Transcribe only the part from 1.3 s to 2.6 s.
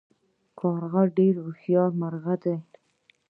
هوښیار مرغه دی